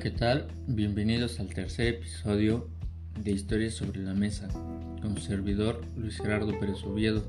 [0.00, 0.46] ¿qué tal?
[0.68, 2.68] Bienvenidos al tercer episodio
[3.20, 4.46] de Historias sobre la Mesa,
[5.02, 7.24] con su servidor Luis Gerardo Pérez Oviedo.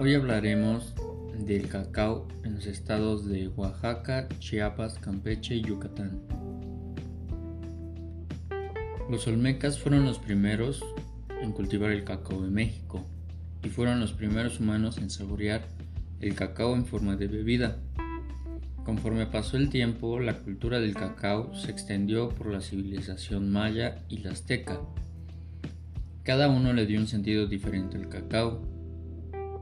[0.00, 0.94] Hoy hablaremos
[1.36, 6.22] del cacao en los estados de Oaxaca, Chiapas, Campeche y Yucatán.
[9.10, 10.82] Los olmecas fueron los primeros
[11.42, 13.06] en cultivar el cacao en México
[13.62, 15.68] y fueron los primeros humanos en saborear
[16.22, 17.76] el cacao en forma de bebida.
[18.84, 24.18] Conforme pasó el tiempo, la cultura del cacao se extendió por la civilización maya y
[24.18, 24.80] la azteca.
[26.24, 28.60] Cada uno le dio un sentido diferente al cacao.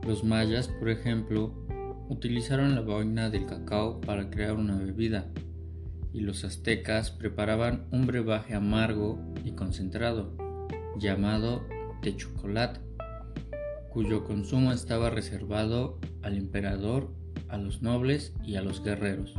[0.07, 1.53] Los mayas, por ejemplo,
[2.09, 5.27] utilizaron la vaina del cacao para crear una bebida,
[6.13, 10.35] y los aztecas preparaban un brebaje amargo y concentrado,
[10.97, 11.63] llamado
[12.01, 12.79] de chocolate,
[13.91, 17.20] cuyo consumo estaba reservado al emperador
[17.51, 19.35] a los nobles y a los guerreros.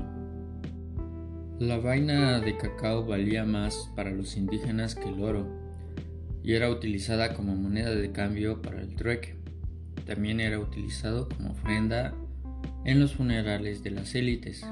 [1.59, 5.47] La vaina de cacao valía más para los indígenas que el oro
[6.43, 9.37] y era utilizada como moneda de cambio para el trueque.
[10.07, 12.15] También era utilizado como ofrenda
[12.85, 14.67] en los funerales de las élites.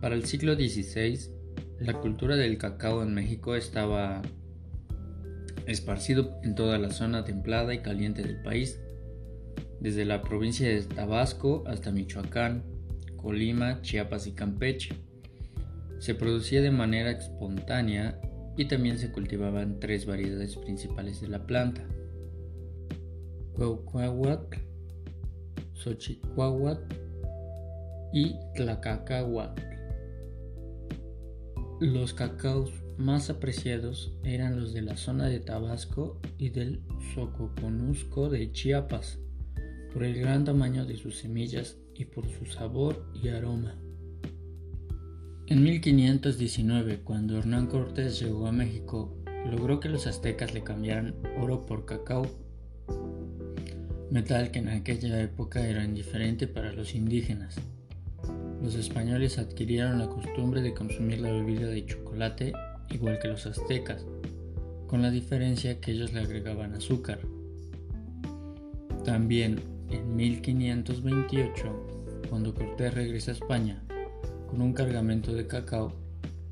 [0.00, 1.30] Para el siglo XVI,
[1.78, 4.22] la cultura del cacao en México estaba
[5.66, 8.81] esparcido en toda la zona templada y caliente del país
[9.82, 12.62] desde la provincia de Tabasco hasta Michoacán,
[13.16, 14.94] Colima, Chiapas y Campeche.
[15.98, 18.20] Se producía de manera espontánea
[18.56, 21.84] y también se cultivaban tres variedades principales de la planta.
[23.54, 24.56] Cuauhcuahuatl,
[25.74, 26.94] Xochicuahuatl
[28.12, 29.62] y Tlacacahuatl.
[31.80, 36.82] Los cacaos más apreciados eran los de la zona de Tabasco y del
[37.14, 39.21] Sococonusco de Chiapas
[39.92, 43.74] por el gran tamaño de sus semillas y por su sabor y aroma.
[45.46, 49.14] En 1519, cuando Hernán Cortés llegó a México,
[49.50, 52.26] logró que los aztecas le cambiaran oro por cacao,
[54.10, 57.56] metal que en aquella época era indiferente para los indígenas.
[58.62, 62.52] Los españoles adquirieron la costumbre de consumir la bebida de chocolate
[62.90, 64.06] igual que los aztecas,
[64.86, 67.20] con la diferencia que ellos le agregaban azúcar.
[69.04, 73.82] También en 1528, cuando Cortés regresa a España
[74.48, 75.94] con un cargamento de cacao,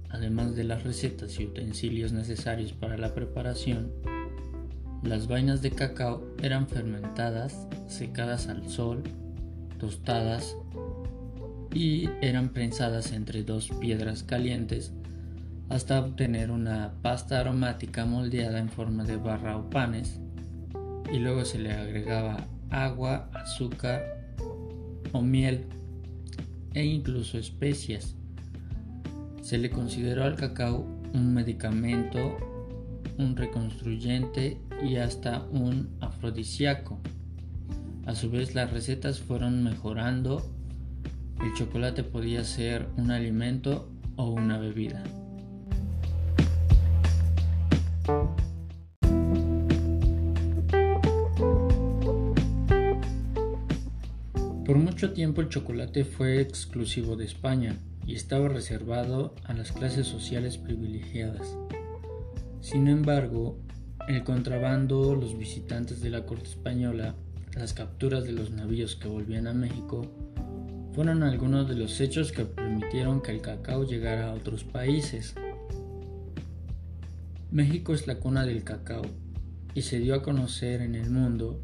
[0.09, 3.93] además de las recetas y utensilios necesarios para la preparación,
[5.03, 9.03] las vainas de cacao eran fermentadas, secadas al sol,
[9.79, 10.57] tostadas
[11.73, 14.93] y eran prensadas entre dos piedras calientes
[15.71, 20.21] hasta obtener una pasta aromática moldeada en forma de barra o panes
[21.13, 24.03] y luego se le agregaba agua, azúcar
[25.13, 25.67] o miel
[26.75, 28.15] e incluso especias.
[29.43, 32.37] Se le consideró al cacao un medicamento,
[33.19, 36.99] un reconstruyente y hasta un afrodisíaco.
[38.07, 40.43] A su vez las recetas fueron mejorando.
[41.43, 45.03] El chocolate podía ser un alimento o una bebida.
[54.71, 57.77] Por mucho tiempo el chocolate fue exclusivo de España
[58.07, 61.57] y estaba reservado a las clases sociales privilegiadas.
[62.61, 63.59] Sin embargo,
[64.07, 67.17] el contrabando, los visitantes de la corte española,
[67.57, 70.07] las capturas de los navíos que volvían a México,
[70.95, 75.35] fueron algunos de los hechos que permitieron que el cacao llegara a otros países.
[77.51, 79.03] México es la cuna del cacao
[79.75, 81.61] y se dio a conocer en el mundo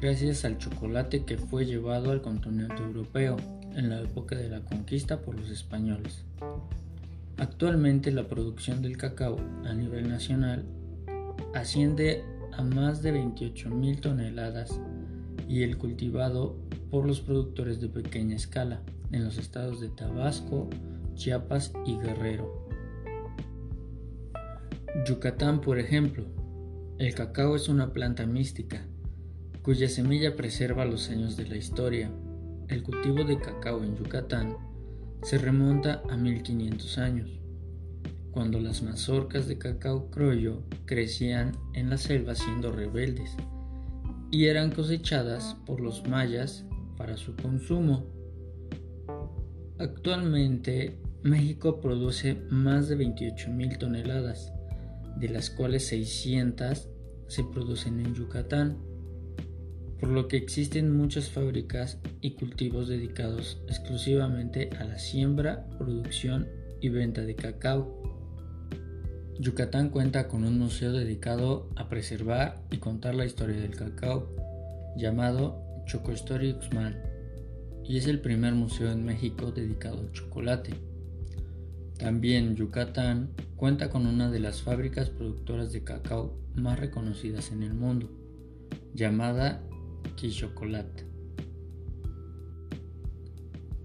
[0.00, 3.36] gracias al chocolate que fue llevado al continente europeo
[3.74, 6.24] en la época de la conquista por los españoles.
[7.36, 10.64] Actualmente la producción del cacao a nivel nacional
[11.54, 14.80] asciende a más de 28.000 toneladas
[15.48, 16.56] y el cultivado
[16.90, 20.68] por los productores de pequeña escala en los estados de Tabasco,
[21.14, 22.68] Chiapas y Guerrero.
[25.06, 26.24] Yucatán, por ejemplo,
[26.98, 28.84] el cacao es una planta mística
[29.68, 32.10] cuya semilla preserva los años de la historia.
[32.68, 34.56] El cultivo de cacao en Yucatán
[35.22, 37.38] se remonta a 1500 años,
[38.30, 43.36] cuando las mazorcas de cacao criollo crecían en la selva siendo rebeldes
[44.30, 46.64] y eran cosechadas por los mayas
[46.96, 48.06] para su consumo.
[49.78, 54.50] Actualmente México produce más de 28.000 toneladas,
[55.18, 56.88] de las cuales 600
[57.26, 58.87] se producen en Yucatán
[60.00, 66.48] por lo que existen muchas fábricas y cultivos dedicados exclusivamente a la siembra, producción
[66.80, 68.02] y venta de cacao.
[69.40, 74.34] Yucatán cuenta con un museo dedicado a preservar y contar la historia del cacao,
[74.96, 77.02] llamado Chocostory Uxmal,
[77.84, 80.74] y es el primer museo en México dedicado al chocolate.
[81.98, 87.74] También Yucatán cuenta con una de las fábricas productoras de cacao más reconocidas en el
[87.74, 88.10] mundo,
[88.94, 89.62] llamada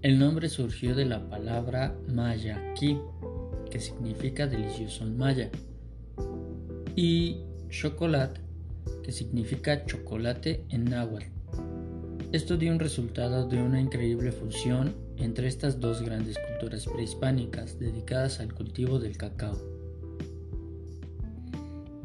[0.01, 2.97] El nombre surgió de la palabra maya ki,
[3.69, 5.51] que significa delicioso en maya,
[6.95, 7.37] y
[7.69, 8.41] chocolate,
[9.03, 11.27] que significa chocolate en náhuatl.
[12.31, 18.39] Esto dio un resultado de una increíble fusión entre estas dos grandes culturas prehispánicas dedicadas
[18.39, 19.72] al cultivo del cacao.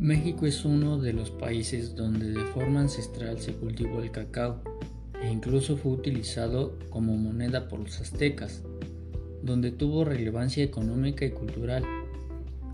[0.00, 4.62] México es uno de los países donde de forma ancestral se cultivó el cacao
[5.20, 8.62] e incluso fue utilizado como moneda por los aztecas,
[9.42, 11.82] donde tuvo relevancia económica y cultural.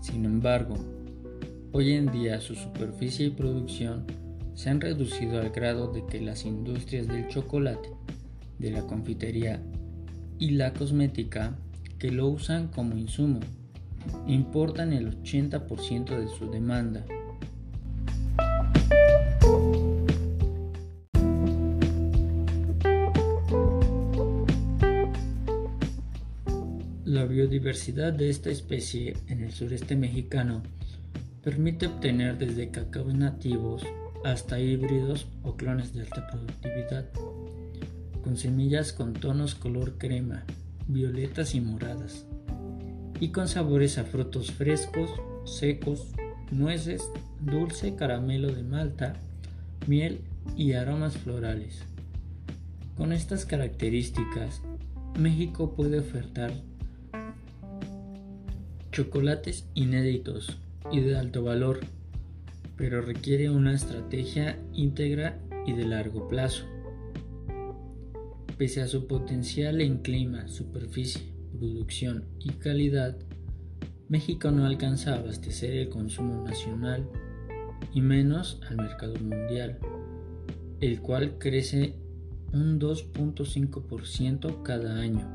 [0.01, 0.75] Sin embargo,
[1.71, 4.05] hoy en día su superficie y producción
[4.53, 7.89] se han reducido al grado de que las industrias del chocolate,
[8.59, 9.63] de la confitería
[10.37, 11.57] y la cosmética,
[11.97, 13.39] que lo usan como insumo,
[14.27, 17.03] importan el 80% de su demanda
[27.65, 30.61] biodiversidad de esta especie en el sureste mexicano
[31.43, 33.81] permite obtener desde cacao nativos
[34.23, 37.09] hasta híbridos o clones de alta productividad,
[38.23, 40.43] con semillas con tonos color crema,
[40.87, 42.27] violetas y moradas,
[43.19, 45.09] y con sabores a frutos frescos,
[45.45, 46.11] secos,
[46.51, 47.01] nueces,
[47.41, 49.13] dulce, caramelo de malta,
[49.87, 50.21] miel
[50.55, 51.81] y aromas florales.
[52.95, 54.61] Con estas características,
[55.17, 56.51] México puede ofertar
[58.95, 60.57] chocolates inéditos
[60.89, 61.81] y de alto valor,
[62.77, 65.37] pero requiere una estrategia íntegra
[65.67, 66.63] y de largo plazo.
[68.57, 73.17] Pese a su potencial en clima, superficie, producción y calidad,
[74.07, 77.05] México no alcanza a abastecer el consumo nacional
[77.93, 79.77] y menos al mercado mundial,
[80.79, 81.95] el cual crece
[82.53, 85.34] un 2.5% cada año.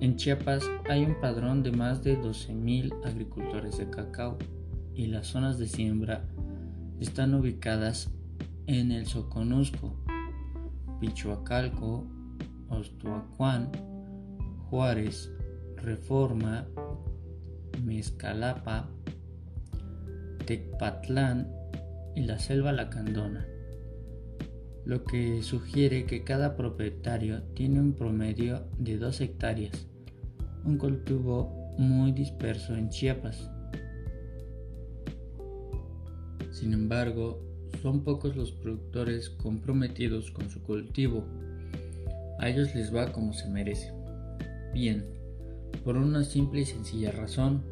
[0.00, 4.38] En Chiapas hay un padrón de más de 12.000 agricultores de cacao
[4.94, 6.24] y las zonas de siembra
[7.00, 8.10] están ubicadas
[8.66, 10.02] en el Soconusco,
[11.00, 12.06] Pichuacalco,
[12.70, 13.70] Ostuacuán,
[14.70, 15.30] Juárez,
[15.76, 16.66] Reforma,
[17.84, 18.88] Mezcalapa,
[20.46, 21.52] Tecpatlán
[22.16, 23.46] y la Selva Lacandona,
[24.86, 29.89] lo que sugiere que cada propietario tiene un promedio de 2 hectáreas
[30.64, 33.50] un cultivo muy disperso en Chiapas.
[36.50, 37.42] Sin embargo,
[37.82, 41.24] son pocos los productores comprometidos con su cultivo.
[42.38, 43.92] A ellos les va como se merece.
[44.74, 45.04] Bien,
[45.84, 47.62] por una simple y sencilla razón.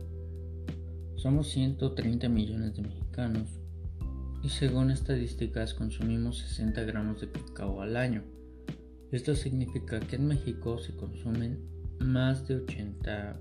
[1.16, 3.48] Somos 130 millones de mexicanos
[4.42, 8.22] y según estadísticas consumimos 60 gramos de cacao al año.
[9.10, 13.40] Esto significa que en México se consumen más de 80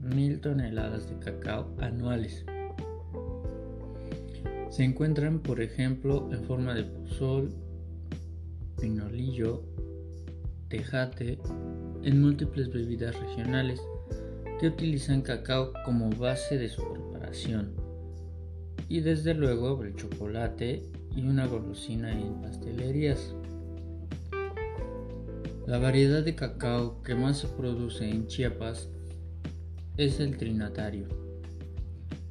[0.00, 2.44] mil toneladas de cacao anuales.
[4.70, 7.54] Se encuentran, por ejemplo, en forma de pozol,
[8.80, 9.64] pinolillo,
[10.68, 11.38] tejate,
[12.02, 13.80] en múltiples bebidas regionales
[14.60, 17.72] que utilizan cacao como base de su preparación.
[18.88, 20.82] Y desde luego el chocolate
[21.14, 23.34] y una golosina en pastelerías.
[25.68, 28.88] La variedad de cacao que más se produce en Chiapas
[29.98, 31.08] es el trinatario,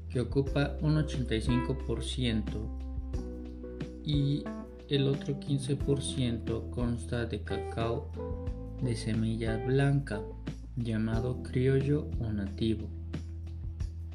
[0.10, 2.42] que ocupa un 85%
[4.04, 4.44] y
[4.90, 8.10] el otro 15% consta de cacao
[8.82, 10.20] de semilla blanca
[10.76, 12.90] llamado criollo o nativo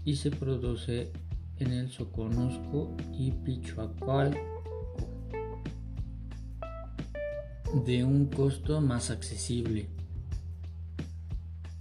[0.05, 1.13] y se produce
[1.59, 4.37] en el Soconusco y Pichuacual
[7.75, 9.89] de un costo más accesible.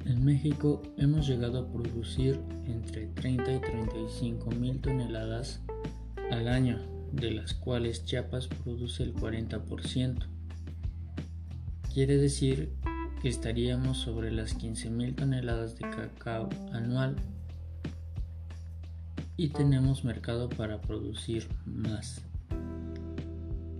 [0.05, 5.61] En México hemos llegado a producir entre 30 y 35 mil toneladas
[6.31, 6.79] al año,
[7.11, 10.25] de las cuales Chiapas produce el 40%.
[11.93, 12.71] Quiere decir
[13.21, 17.17] que estaríamos sobre las 15 mil toneladas de cacao anual
[19.35, 22.23] y tenemos mercado para producir más.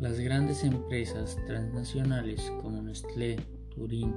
[0.01, 3.35] Las grandes empresas transnacionales como Nestlé,
[3.69, 4.15] Turín,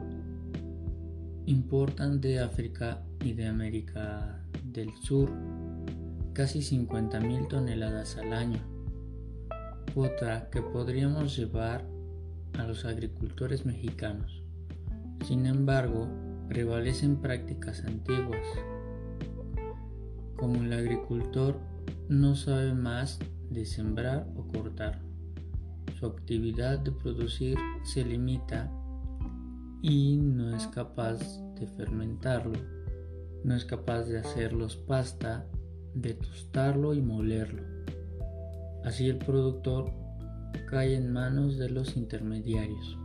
[1.44, 5.30] importan de África y de América del Sur
[6.32, 8.60] casi 50.000 toneladas al año,
[9.92, 11.84] cuota que podríamos llevar
[12.58, 14.42] a los agricultores mexicanos.
[15.26, 16.08] Sin embargo,
[16.48, 18.40] prevalecen prácticas antiguas,
[20.38, 21.60] como el agricultor
[22.08, 23.18] no sabe más
[23.50, 25.03] de sembrar o cortar.
[25.98, 28.70] Su actividad de producir se limita
[29.80, 31.18] y no es capaz
[31.54, 32.58] de fermentarlo,
[33.44, 35.46] no es capaz de hacerlos pasta,
[35.94, 37.62] de tostarlo y molerlo.
[38.84, 39.92] Así el productor
[40.68, 42.98] cae en manos de los intermediarios.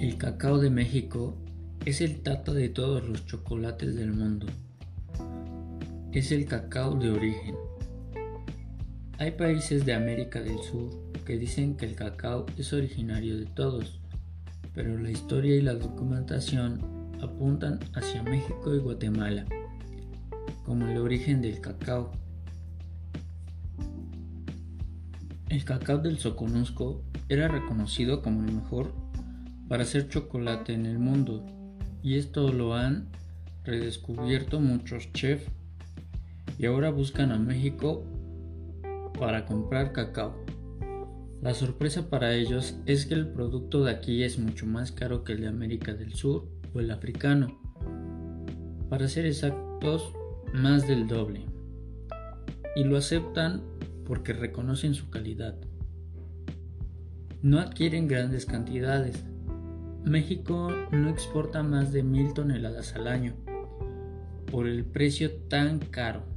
[0.00, 1.38] El cacao de México
[1.84, 4.46] es el tata de todos los chocolates del mundo
[6.14, 7.56] es el cacao de origen.
[9.18, 10.90] Hay países de América del Sur
[11.26, 14.00] que dicen que el cacao es originario de todos,
[14.72, 16.80] pero la historia y la documentación
[17.20, 19.44] apuntan hacia México y Guatemala
[20.64, 22.12] como el origen del cacao.
[25.48, 28.94] El cacao del Soconusco era reconocido como el mejor
[29.68, 31.44] para hacer chocolate en el mundo
[32.04, 33.08] y esto lo han
[33.64, 35.46] redescubierto muchos chefs
[36.58, 38.04] y ahora buscan a México
[39.18, 40.36] para comprar cacao.
[41.40, 45.32] La sorpresa para ellos es que el producto de aquí es mucho más caro que
[45.32, 47.58] el de América del Sur o el africano.
[48.90, 50.12] Para ser exactos,
[50.52, 51.46] más del doble.
[52.76, 53.62] Y lo aceptan
[54.04, 55.56] porque reconocen su calidad.
[57.40, 59.24] No adquieren grandes cantidades.
[60.04, 63.34] México no exporta más de mil toneladas al año
[64.50, 66.34] por el precio tan caro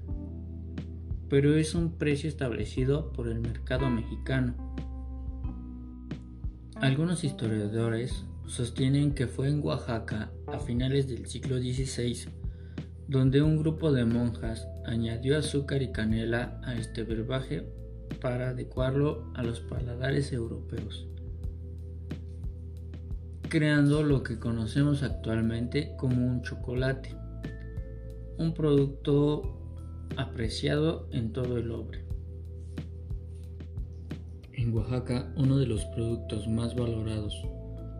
[1.29, 4.55] pero es un precio establecido por el mercado mexicano.
[6.75, 12.29] Algunos historiadores sostienen que fue en Oaxaca a finales del siglo XVI
[13.07, 17.65] donde un grupo de monjas añadió azúcar y canela a este brebaje
[18.21, 21.07] para adecuarlo a los paladares europeos,
[23.50, 27.16] creando lo que conocemos actualmente como un chocolate,
[28.38, 29.58] un producto
[30.18, 32.04] apreciado en todo el Obre.
[34.54, 37.34] En Oaxaca, uno de los productos más valorados,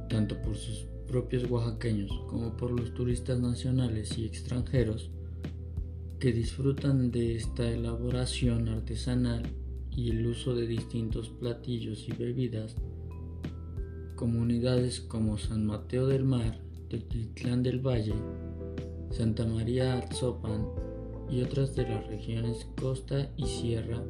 [0.10, 5.12] tanto por sus propios oaxaqueños como por los turistas nacionales y extranjeros,
[6.20, 9.44] que disfrutan de esta elaboración artesanal
[9.92, 12.76] y el uso de distintos platillos y bebidas,
[14.18, 16.60] comunidades como San Mateo del Mar,
[16.90, 18.16] Teotitlán del Valle,
[19.12, 20.68] Santa María Atzopan
[21.30, 24.04] y otras de las regiones costa y sierra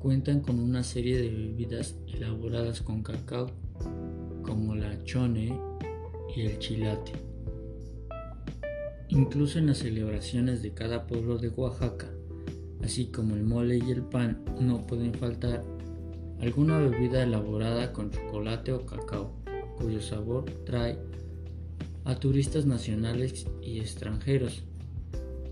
[0.00, 3.50] cuentan con una serie de bebidas elaboradas con cacao
[4.42, 5.56] como la chone
[6.34, 7.12] y el chilate.
[9.08, 12.08] Incluso en las celebraciones de cada pueblo de Oaxaca,
[12.82, 15.62] así como el mole y el pan, no pueden faltar
[16.40, 19.32] alguna bebida elaborada con chocolate o cacao,
[19.76, 20.98] cuyo sabor trae
[22.04, 24.64] a turistas nacionales y extranjeros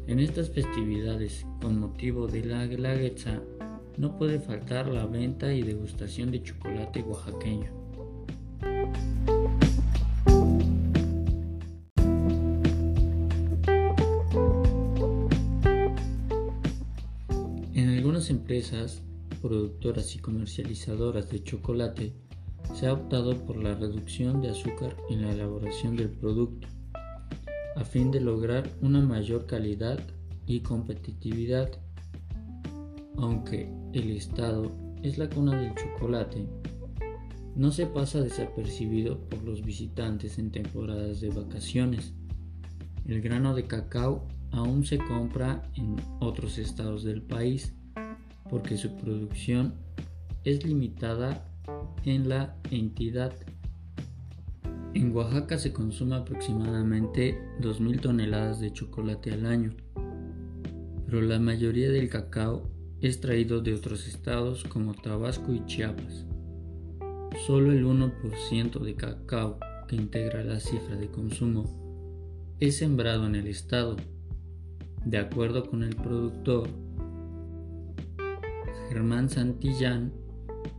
[0.09, 3.42] en estas festividades, con motivo de la Guelaguetza,
[3.99, 7.71] no puede faltar la venta y degustación de chocolate oaxaqueño.
[17.75, 19.02] En algunas empresas,
[19.38, 22.14] productoras y comercializadoras de chocolate,
[22.75, 26.68] se ha optado por la reducción de azúcar en la elaboración del producto
[27.78, 30.00] a fin de lograr una mayor calidad
[30.47, 31.71] y competitividad.
[33.16, 36.49] Aunque el Estado es la cuna del chocolate,
[37.54, 42.14] no se pasa desapercibido por los visitantes en temporadas de vacaciones.
[43.07, 47.76] El grano de cacao aún se compra en otros estados del país
[48.49, 49.75] porque su producción
[50.45, 51.49] es limitada
[52.05, 53.35] en la entidad
[54.95, 59.71] en Oaxaca se consume aproximadamente 2.000 toneladas de chocolate al año,
[61.05, 62.69] pero la mayoría del cacao
[63.00, 66.25] es traído de otros estados como Tabasco y Chiapas.
[67.47, 73.47] Solo el 1% de cacao que integra la cifra de consumo es sembrado en el
[73.47, 73.97] estado,
[75.05, 76.69] de acuerdo con el productor
[78.88, 80.12] Germán Santillán,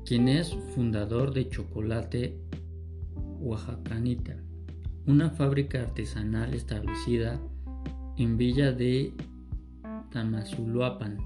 [0.04, 2.40] quien es fundador de Chocolate
[3.40, 4.36] Oaxacanita,
[5.06, 7.40] una fábrica artesanal establecida
[8.18, 9.14] en Villa de
[10.12, 11.18] Tamazuluapan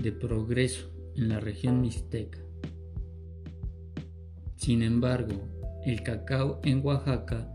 [0.00, 2.38] de Progreso, en la región mixteca.
[4.56, 5.40] Sin embargo,
[5.86, 7.50] el cacao en Oaxaca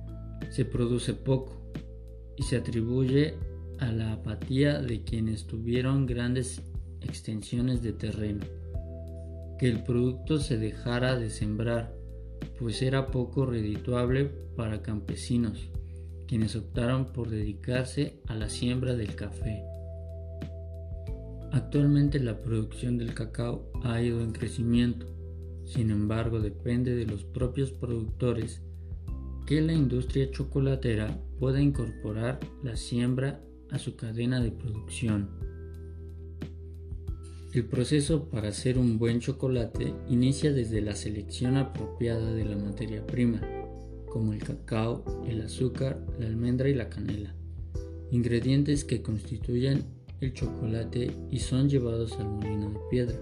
[0.50, 1.72] se produce poco
[2.36, 3.36] y se atribuye
[3.80, 6.64] a la apatía de quienes tuvieron grandes
[7.06, 8.46] extensiones de terreno,
[9.58, 11.96] que el producto se dejara de sembrar,
[12.60, 15.70] pues era poco redituable para campesinos,
[16.28, 19.64] quienes optaron por dedicarse a la siembra del café.
[21.52, 25.08] Actualmente la producción del cacao ha ido en crecimiento,
[25.66, 28.62] sin embargo depende de los propios productores
[29.46, 35.45] que la industria chocolatera pueda incorporar la siembra a su cadena de producción.
[37.56, 43.08] El proceso para hacer un buen chocolate inicia desde la selección apropiada de la materia
[43.08, 43.40] prima,
[44.10, 47.34] como el cacao, el azúcar, la almendra y la canela,
[48.12, 49.86] ingredientes que constituyen
[50.20, 53.18] el chocolate y son llevados al molino de piedra.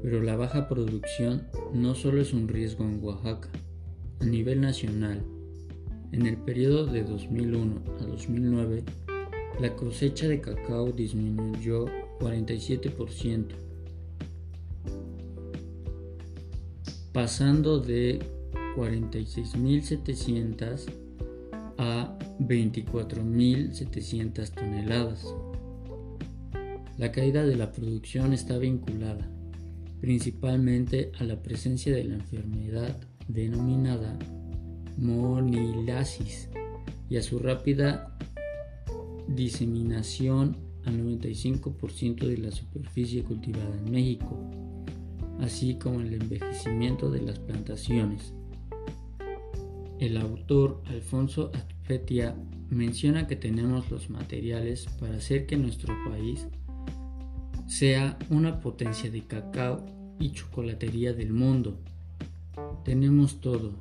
[0.00, 3.50] Pero la baja producción no solo es un riesgo en Oaxaca,
[4.20, 5.24] a nivel nacional,
[6.12, 8.84] en el periodo de 2001 a 2009,
[9.60, 11.86] la cosecha de cacao disminuyó
[12.18, 13.54] 47%,
[17.12, 18.20] pasando de
[18.76, 20.86] 46.700
[21.78, 25.32] a 24.700 toneladas.
[26.98, 29.30] La caída de la producción está vinculada
[30.04, 32.94] principalmente a la presencia de la enfermedad
[33.26, 34.18] denominada
[34.98, 36.50] monilasis
[37.08, 38.14] y a su rápida
[39.28, 44.38] diseminación al 95% de la superficie cultivada en México,
[45.40, 48.32] así como el envejecimiento de las plantaciones.
[49.98, 52.36] El autor Alfonso Atfetia
[52.70, 56.46] menciona que tenemos los materiales para hacer que nuestro país
[57.66, 59.84] sea una potencia de cacao
[60.18, 61.78] y chocolatería del mundo.
[62.84, 63.72] Tenemos todo,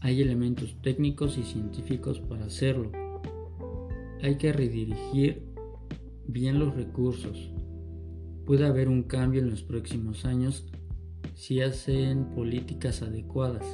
[0.00, 2.92] hay elementos técnicos y científicos para hacerlo.
[4.22, 5.53] Hay que redirigir
[6.26, 7.50] bien los recursos.
[8.46, 10.66] Puede haber un cambio en los próximos años
[11.34, 13.64] si hacen políticas adecuadas.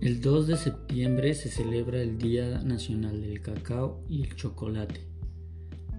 [0.00, 5.00] El 2 de septiembre se celebra el Día Nacional del Cacao y el Chocolate.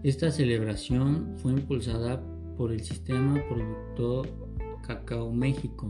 [0.04, 2.24] Esta celebración fue impulsada
[2.56, 4.28] por el Sistema Productor
[4.86, 5.88] Cacao México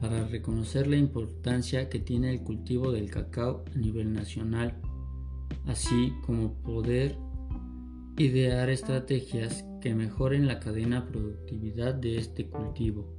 [0.00, 4.78] para reconocer la importancia que tiene el cultivo del cacao a nivel nacional,
[5.66, 7.16] así como poder
[8.16, 13.12] idear estrategias que mejoren la cadena productividad de este cultivo.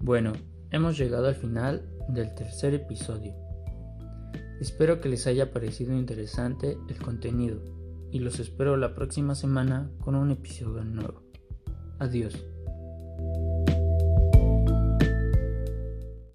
[0.00, 0.32] Bueno,
[0.70, 3.34] hemos llegado al final del tercer episodio.
[4.60, 7.62] Espero que les haya parecido interesante el contenido
[8.10, 11.22] y los espero la próxima semana con un episodio nuevo.
[11.98, 12.44] Adiós.